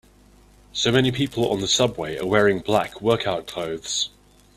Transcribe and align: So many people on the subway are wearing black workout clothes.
So 0.73 0.91
many 0.91 1.11
people 1.11 1.47
on 1.51 1.61
the 1.61 1.67
subway 1.67 2.17
are 2.17 2.25
wearing 2.25 2.57
black 2.61 3.01
workout 3.01 3.45
clothes. 3.45 4.09